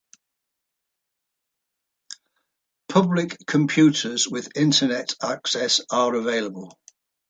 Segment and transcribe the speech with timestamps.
[2.89, 6.79] Public computers with Internet access are available.